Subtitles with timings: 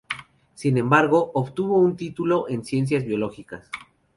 [0.55, 3.69] Sin embargo, obtuvo un título en ciencias biológicas.